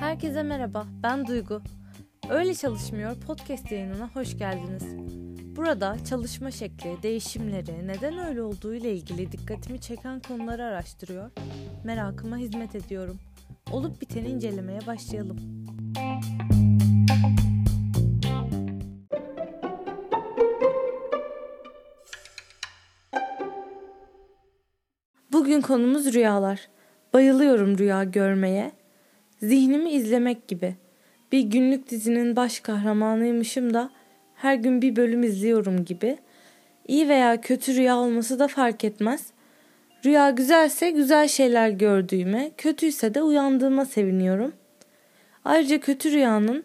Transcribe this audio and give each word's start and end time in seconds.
Herkese 0.00 0.42
merhaba, 0.42 0.86
ben 1.02 1.26
Duygu. 1.26 1.62
Öyle 2.30 2.54
Çalışmıyor 2.54 3.20
podcast 3.20 3.72
yayınına 3.72 4.08
hoş 4.14 4.38
geldiniz. 4.38 4.84
Burada 5.56 5.96
çalışma 6.04 6.50
şekli, 6.50 7.02
değişimleri, 7.02 7.88
neden 7.88 8.18
öyle 8.18 8.42
olduğu 8.42 8.74
ile 8.74 8.92
ilgili 8.96 9.32
dikkatimi 9.32 9.80
çeken 9.80 10.20
konuları 10.20 10.64
araştırıyor, 10.64 11.30
merakıma 11.84 12.36
hizmet 12.36 12.74
ediyorum. 12.74 13.18
Olup 13.72 14.00
biteni 14.00 14.28
incelemeye 14.28 14.80
başlayalım. 14.86 15.38
Bugün 25.52 25.62
konumuz 25.62 26.14
rüyalar. 26.14 26.68
Bayılıyorum 27.14 27.78
rüya 27.78 28.04
görmeye. 28.04 28.72
Zihnimi 29.42 29.90
izlemek 29.90 30.48
gibi. 30.48 30.74
Bir 31.32 31.40
günlük 31.40 31.90
dizinin 31.90 32.36
baş 32.36 32.60
kahramanıymışım 32.60 33.74
da 33.74 33.90
her 34.34 34.54
gün 34.54 34.82
bir 34.82 34.96
bölüm 34.96 35.22
izliyorum 35.22 35.84
gibi. 35.84 36.18
İyi 36.88 37.08
veya 37.08 37.40
kötü 37.40 37.74
rüya 37.76 37.96
olması 37.96 38.38
da 38.38 38.48
fark 38.48 38.84
etmez. 38.84 39.26
Rüya 40.04 40.30
güzelse 40.30 40.90
güzel 40.90 41.28
şeyler 41.28 41.68
gördüğüme, 41.68 42.50
kötüyse 42.56 43.14
de 43.14 43.22
uyandığıma 43.22 43.84
seviniyorum. 43.84 44.52
Ayrıca 45.44 45.80
kötü 45.80 46.12
rüyanın 46.12 46.64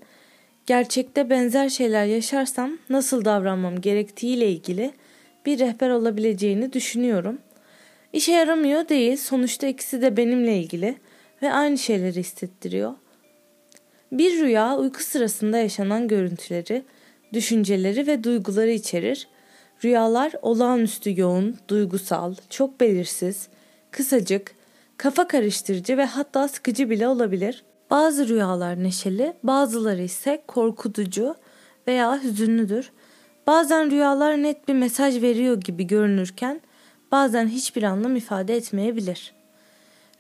gerçekte 0.66 1.30
benzer 1.30 1.70
şeyler 1.70 2.06
yaşarsam 2.06 2.78
nasıl 2.90 3.26
davranmam 3.26 3.82
gerektiğiyle 3.82 4.52
ilgili 4.52 4.92
bir 5.46 5.60
rehber 5.60 5.90
olabileceğini 5.90 6.74
düşünüyorum. 6.74 7.40
İşe 8.18 8.32
yaramıyor 8.32 8.90
değil, 8.90 9.18
sonuçta 9.18 9.68
ikisi 9.68 10.02
de 10.02 10.18
benimle 10.18 10.58
ilgili 10.58 10.96
ve 11.42 11.54
aynı 11.54 11.78
şeyleri 11.78 12.20
hissettiriyor. 12.20 12.94
Bir 14.12 14.40
rüya 14.40 14.78
uyku 14.78 15.04
sırasında 15.04 15.58
yaşanan 15.58 16.08
görüntüleri, 16.08 16.84
düşünceleri 17.34 18.08
ve 18.08 18.24
duyguları 18.24 18.72
içerir. 18.72 19.28
Rüyalar 19.84 20.34
olağanüstü 20.42 21.20
yoğun, 21.20 21.56
duygusal, 21.68 22.36
çok 22.50 22.80
belirsiz, 22.80 23.48
kısacık, 23.92 24.56
kafa 24.98 25.28
karıştırıcı 25.28 25.98
ve 25.98 26.06
hatta 26.06 26.48
sıkıcı 26.48 26.90
bile 26.90 27.08
olabilir. 27.08 27.64
Bazı 27.90 28.28
rüyalar 28.28 28.84
neşeli, 28.84 29.34
bazıları 29.44 30.02
ise 30.02 30.44
korkutucu 30.48 31.36
veya 31.88 32.24
hüzünlüdür. 32.24 32.92
Bazen 33.48 33.92
rüyalar 33.92 34.44
net 34.44 34.68
bir 34.68 34.74
mesaj 34.74 35.22
veriyor 35.22 35.62
gibi 35.62 35.88
görünürken 35.88 36.62
bazen 37.12 37.48
hiçbir 37.48 37.84
anlam 37.84 38.16
ifade 38.16 38.56
etmeyebilir. 38.56 39.34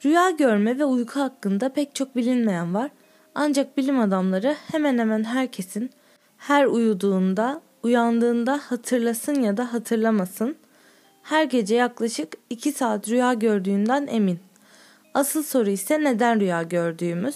Rüya 0.05 0.29
görme 0.29 0.79
ve 0.79 0.85
uyku 0.85 1.19
hakkında 1.19 1.69
pek 1.69 1.95
çok 1.95 2.15
bilinmeyen 2.15 2.73
var. 2.73 2.91
Ancak 3.35 3.77
bilim 3.77 3.99
adamları 3.99 4.55
hemen 4.71 4.97
hemen 4.97 5.23
herkesin 5.23 5.89
her 6.37 6.65
uyuduğunda, 6.65 7.61
uyandığında 7.83 8.59
hatırlasın 8.63 9.41
ya 9.41 9.57
da 9.57 9.73
hatırlamasın, 9.73 10.55
her 11.23 11.43
gece 11.43 11.75
yaklaşık 11.75 12.33
2 12.49 12.71
saat 12.71 13.09
rüya 13.09 13.33
gördüğünden 13.33 14.07
emin. 14.11 14.39
Asıl 15.13 15.43
soru 15.43 15.69
ise 15.69 16.03
neden 16.03 16.39
rüya 16.39 16.63
gördüğümüz. 16.63 17.35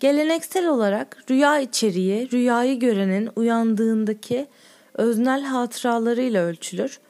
Geleneksel 0.00 0.68
olarak 0.68 1.24
rüya 1.30 1.58
içeriği 1.58 2.30
rüyayı 2.30 2.78
görenin 2.78 3.30
uyandığındaki 3.36 4.46
öznel 4.94 5.42
hatıralarıyla 5.42 6.42
ölçülür. 6.44 7.00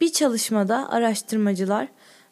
Bir 0.00 0.12
çalışmada 0.12 0.90
araştırmacılar 0.90 1.88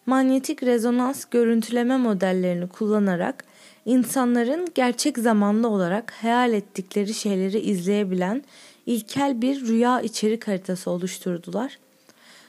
manyetik 0.06 0.62
rezonans 0.62 1.24
görüntüleme 1.24 1.96
modellerini 1.96 2.68
kullanarak 2.68 3.44
insanların 3.84 4.68
gerçek 4.74 5.18
zamanlı 5.18 5.68
olarak 5.68 6.12
hayal 6.12 6.52
ettikleri 6.52 7.14
şeyleri 7.14 7.60
izleyebilen 7.60 8.42
ilkel 8.86 9.42
bir 9.42 9.66
rüya 9.66 10.00
içerik 10.00 10.48
haritası 10.48 10.90
oluşturdular. 10.90 11.78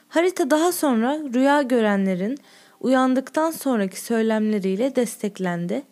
Harita 0.08 0.50
daha 0.50 0.72
sonra 0.72 1.18
rüya 1.34 1.62
görenlerin 1.62 2.38
uyandıktan 2.80 3.50
sonraki 3.50 4.00
söylemleriyle 4.00 4.96
desteklendi. 4.96 5.82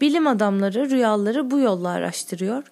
Bilim 0.00 0.26
adamları 0.26 0.90
rüyaları 0.90 1.50
bu 1.50 1.58
yolla 1.58 1.88
araştırıyor. 1.88 2.64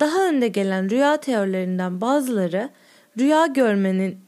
Daha 0.00 0.28
önde 0.28 0.48
gelen 0.48 0.90
rüya 0.90 1.16
teorilerinden 1.16 2.00
bazıları 2.00 2.70
rüya 3.18 3.46
görmenin 3.46 4.25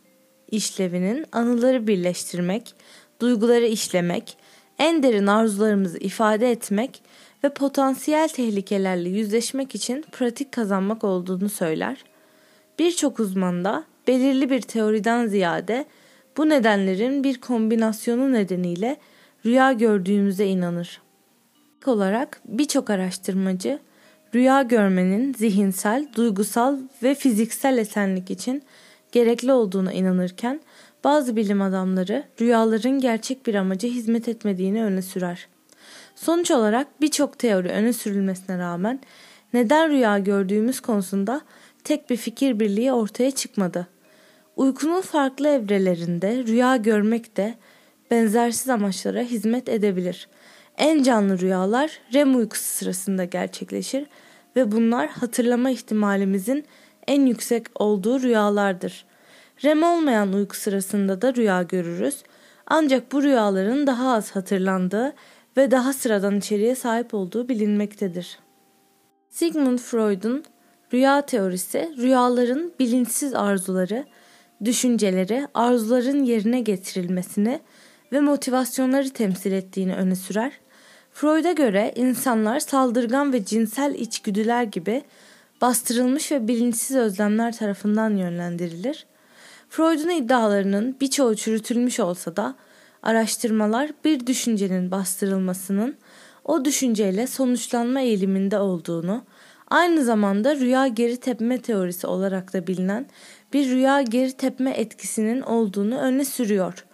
işlevinin 0.51 1.25
anıları 1.33 1.87
birleştirmek, 1.87 2.75
duyguları 3.21 3.67
işlemek, 3.67 4.37
en 4.79 5.03
derin 5.03 5.27
arzularımızı 5.27 5.99
ifade 5.99 6.51
etmek 6.51 7.03
ve 7.45 7.49
potansiyel 7.49 8.29
tehlikelerle 8.29 9.09
yüzleşmek 9.09 9.75
için 9.75 10.05
pratik 10.13 10.53
kazanmak 10.53 11.05
olduğunu 11.05 11.49
söyler. 11.49 12.05
Birçok 12.79 13.21
uzman 13.21 13.65
da 13.65 13.85
belirli 14.09 14.51
bir 14.51 14.61
teoriden 14.61 15.27
ziyade 15.27 15.85
bu 16.37 16.49
nedenlerin 16.49 17.25
bir 17.25 17.41
kombinasyonu 17.41 18.33
nedeniyle 18.33 18.97
rüya 19.47 19.73
gördüğümüze 19.73 20.47
inanır. 20.47 21.01
İlk 21.79 21.89
olarak 21.89 22.41
birçok 22.45 22.91
araştırmacı 22.91 23.79
rüya 24.35 24.63
görmenin 24.63 25.35
zihinsel, 25.35 26.09
duygusal 26.15 26.79
ve 27.03 27.15
fiziksel 27.15 27.79
esenlik 27.79 28.31
için 28.31 28.63
gerekli 29.13 29.53
olduğuna 29.53 29.93
inanırken 29.93 30.61
bazı 31.05 31.37
bilim 31.37 31.63
adamları 31.63 32.25
rüyaların 32.41 33.01
gerçek 33.01 33.47
bir 33.47 33.55
amaca 33.55 33.89
hizmet 33.89 34.29
etmediğini 34.29 34.85
öne 34.85 35.03
sürer. 35.03 35.49
Sonuç 36.15 36.51
olarak 36.51 37.01
birçok 37.01 37.39
teori 37.39 37.69
öne 37.69 37.93
sürülmesine 37.93 38.59
rağmen 38.59 39.01
neden 39.53 39.91
rüya 39.91 40.19
gördüğümüz 40.19 40.81
konusunda 40.81 41.41
tek 41.85 42.11
bir 42.11 42.17
fikir 42.17 42.61
birliği 42.61 42.93
ortaya 42.93 43.31
çıkmadı. 43.31 43.87
Uykunun 44.57 45.01
farklı 45.01 45.49
evrelerinde 45.49 46.45
rüya 46.47 46.77
görmek 46.77 47.37
de 47.37 47.55
benzersiz 48.11 48.69
amaçlara 48.69 49.21
hizmet 49.21 49.69
edebilir. 49.69 50.29
En 50.79 51.03
canlı 51.03 51.39
rüyalar 51.39 52.01
REM 52.15 52.37
uykusu 52.37 52.65
sırasında 52.65 53.25
gerçekleşir 53.25 54.07
ve 54.57 54.73
bunlar 54.73 55.09
hatırlama 55.09 55.71
ihtimalimizin 55.71 56.65
en 57.09 57.27
yüksek 57.27 57.67
olduğu 57.75 58.23
rüyalardır. 58.23 59.05
REM 59.65 59.83
olmayan 59.83 60.33
uyku 60.33 60.57
sırasında 60.57 61.23
da 61.23 61.35
rüya 61.35 61.63
görürüz. 61.63 62.23
Ancak 62.67 63.13
bu 63.13 63.23
rüyaların 63.23 63.87
daha 63.87 64.15
az 64.15 64.31
hatırlandığı 64.31 65.13
ve 65.57 65.71
daha 65.71 65.93
sıradan 65.93 66.37
içeriğe 66.37 66.75
sahip 66.75 67.15
olduğu 67.15 67.49
bilinmektedir. 67.49 68.39
Sigmund 69.31 69.79
Freud'un 69.79 70.45
rüya 70.93 71.27
teorisi 71.27 71.95
rüyaların 71.99 72.73
bilinçsiz 72.81 73.35
arzuları, 73.35 74.05
düşünceleri, 74.65 75.49
arzuların 75.55 76.25
yerine 76.25 76.61
getirilmesini 76.61 77.61
ve 78.13 78.21
motivasyonları 78.21 79.11
temsil 79.11 79.53
ettiğini 79.53 79.95
öne 79.95 80.17
sürer. 80.17 80.53
Freud'a 81.13 81.53
göre 81.53 81.93
insanlar 81.97 82.61
saldırgan 82.61 83.33
ve 83.33 83.45
cinsel 83.45 83.95
içgüdüler 83.95 84.63
gibi 84.63 85.03
bastırılmış 85.61 86.33
ve 86.33 86.49
bilinçsiz 86.49 86.97
özlemler 86.97 87.57
tarafından 87.57 88.17
yönlendirilir. 88.17 89.07
Freud'un 89.69 90.11
iddialarının 90.11 90.97
birçoğu 91.01 91.37
çürütülmüş 91.37 92.01
olsa 92.01 92.37
da 92.37 92.55
araştırmalar 93.03 93.91
bir 94.05 94.27
düşüncenin 94.27 94.91
bastırılmasının 94.91 95.97
o 96.45 96.65
düşünceyle 96.65 97.27
sonuçlanma 97.27 98.01
eğiliminde 98.01 98.59
olduğunu, 98.59 99.25
aynı 99.71 100.05
zamanda 100.05 100.57
rüya 100.57 100.87
geri 100.87 101.17
tepme 101.17 101.63
teorisi 101.63 102.07
olarak 102.07 102.53
da 102.53 102.67
bilinen 102.67 103.07
bir 103.53 103.69
rüya 103.71 104.03
geri 104.03 104.33
tepme 104.33 104.71
etkisinin 104.71 105.41
olduğunu 105.41 105.99
öne 105.99 106.25
sürüyor. 106.25 106.85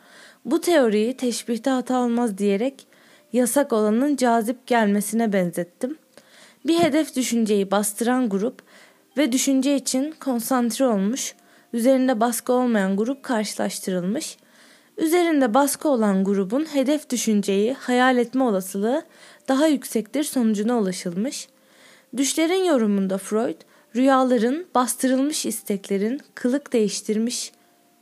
Bu 0.45 0.61
teoriyi 0.61 1.17
teşbihte 1.17 1.71
hata 1.71 2.01
olmaz 2.01 2.39
diyerek 2.39 2.87
yasak 3.33 3.73
olanın 3.73 4.17
cazip 4.17 4.67
gelmesine 4.67 5.33
benzettim. 5.33 5.99
Bir 6.67 6.79
hedef 6.79 7.17
düşünceyi 7.17 7.71
bastıran 7.71 8.29
grup 8.29 8.63
ve 9.17 9.33
düşünce 9.33 9.77
için 9.77 10.15
konsantre 10.21 10.87
olmuş, 10.87 11.35
üzerinde 11.73 12.21
baskı 12.21 12.53
olmayan 12.53 12.97
grup 12.97 13.23
karşılaştırılmış. 13.23 14.37
Üzerinde 14.99 15.55
baskı 15.55 15.89
olan 15.89 16.25
grubun 16.25 16.65
hedef 16.65 17.11
düşünceyi 17.11 17.75
hayal 17.75 18.19
etme 18.19 18.45
olasılığı 18.45 19.03
daha 19.49 19.67
yüksektir 19.67 20.25
sonucuna 20.25 20.79
ulaşılmış. 20.79 21.49
Düşlerin 22.17 22.65
yorumunda 22.65 23.19
Freud, 23.19 23.61
rüyaların 23.97 24.67
bastırılmış 24.75 25.47
isteklerin 25.47 26.21
kılık 26.35 26.73
değiştirmiş 26.73 27.53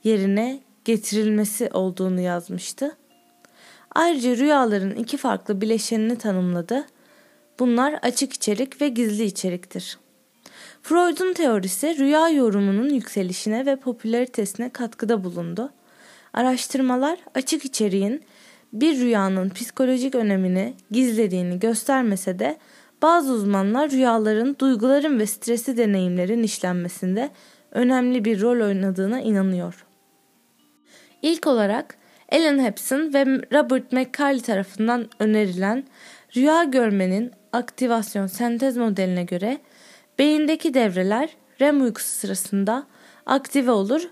yerine 0.05 0.61
getirilmesi 0.85 1.71
olduğunu 1.73 2.21
yazmıştı. 2.21 2.97
Ayrıca 3.95 4.37
rüyaların 4.37 4.91
iki 4.91 5.17
farklı 5.17 5.61
bileşenini 5.61 6.19
tanımladı. 6.19 6.87
Bunlar 7.63 7.95
açık 8.03 8.33
içerik 8.33 8.81
ve 8.81 8.89
gizli 8.89 9.25
içeriktir. 9.25 9.99
Freud'un 10.83 11.33
teorisi 11.33 11.99
rüya 11.99 12.29
yorumunun 12.29 12.89
yükselişine 12.89 13.67
ve 13.67 13.77
popülaritesine 13.77 14.69
katkıda 14.69 15.25
bulundu. 15.25 15.71
Araştırmalar 16.33 17.19
açık 17.35 17.65
içeriğin 17.65 18.23
bir 18.73 19.01
rüyanın 19.01 19.49
psikolojik 19.49 20.15
önemini 20.15 20.75
gizlediğini 20.91 21.59
göstermese 21.59 22.39
de 22.39 22.57
bazı 23.03 23.33
uzmanlar 23.33 23.91
rüyaların 23.91 24.57
duyguların 24.59 25.19
ve 25.19 25.27
stresli 25.27 25.77
deneyimlerin 25.77 26.43
işlenmesinde 26.43 27.31
önemli 27.71 28.25
bir 28.25 28.41
rol 28.41 28.67
oynadığına 28.67 29.21
inanıyor. 29.21 29.87
İlk 31.23 31.47
olarak 31.47 31.97
Ellen 32.29 32.59
Hepson 32.59 33.15
ve 33.15 33.25
Robert 33.53 33.93
McCarley 33.93 34.41
tarafından 34.41 35.09
önerilen 35.19 35.85
rüya 36.37 36.65
görmenin 36.65 37.33
aktivasyon 37.53 38.27
sentez 38.27 38.77
modeline 38.77 39.25
göre 39.25 39.59
beyindeki 40.19 40.75
devreler 40.75 41.29
REM 41.61 41.83
uykusu 41.83 42.09
sırasında 42.09 42.87
aktive 43.27 43.71
olur 43.71 44.03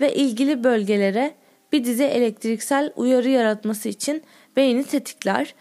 ve 0.00 0.14
ilgili 0.14 0.64
bölgelere 0.64 1.34
bir 1.72 1.84
dizi 1.84 2.04
elektriksel 2.04 2.92
uyarı 2.96 3.28
yaratması 3.28 3.88
için 3.88 4.22
beyni 4.56 4.84
tetikler. 4.84 5.54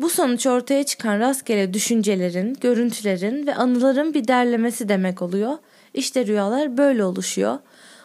Bu 0.00 0.10
sonuç 0.10 0.46
ortaya 0.46 0.84
çıkan 0.84 1.20
rastgele 1.20 1.74
düşüncelerin, 1.74 2.56
görüntülerin 2.60 3.46
ve 3.46 3.54
anıların 3.54 4.14
bir 4.14 4.28
derlemesi 4.28 4.88
demek 4.88 5.22
oluyor. 5.22 5.58
İşte 5.94 6.26
rüyalar 6.26 6.78
böyle 6.78 7.04
oluşuyor. 7.04 7.58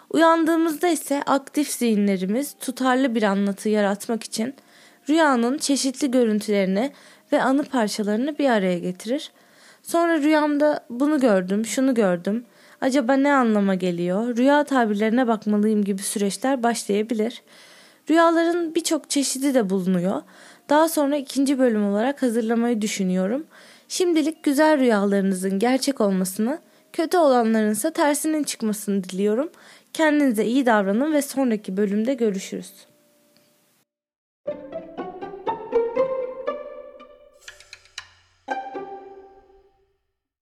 Uyandığımızda 0.10 0.88
ise 0.88 1.24
aktif 1.26 1.70
zihinlerimiz 1.70 2.56
tutarlı 2.60 3.16
bir 3.16 3.24
anlatı 3.24 3.70
yaratmak 3.70 4.24
için 4.24 4.56
rüyanın 5.10 5.58
çeşitli 5.58 6.12
görüntülerini 6.12 6.92
ve 7.32 7.42
anı 7.42 7.64
parçalarını 7.64 8.38
bir 8.38 8.50
araya 8.50 8.80
getirir. 8.80 9.32
Sonra 9.84 10.18
rüyamda 10.18 10.86
bunu 10.90 11.20
gördüm, 11.20 11.66
şunu 11.66 11.94
gördüm. 11.94 12.46
Acaba 12.82 13.14
ne 13.14 13.34
anlama 13.34 13.76
geliyor? 13.76 14.38
Rüya 14.38 14.64
tabirlerine 14.64 15.28
bakmalıyım 15.28 15.84
gibi 15.84 16.02
süreçler 16.02 16.64
başlayabilir. 16.64 17.42
Rüyaların 18.10 18.76
birçok 18.76 19.10
çeşidi 19.10 19.54
de 19.54 19.70
bulunuyor. 19.70 20.22
Daha 20.70 20.90
sonra 20.90 21.16
ikinci 21.16 21.60
bölüm 21.60 21.86
olarak 21.86 22.22
hazırlamayı 22.22 22.82
düşünüyorum. 22.82 23.48
Şimdilik 23.88 24.44
güzel 24.44 24.80
rüyalarınızın 24.80 25.60
gerçek 25.60 26.02
olmasını, 26.02 26.60
kötü 26.94 27.18
olanların 27.18 27.72
ise 27.72 27.94
tersinin 27.94 28.44
çıkmasını 28.44 29.04
diliyorum. 29.04 29.50
Kendinize 29.94 30.46
iyi 30.46 30.66
davranın 30.66 31.14
ve 31.14 31.22
sonraki 31.22 31.78
bölümde 31.78 32.14
görüşürüz. 32.14 32.87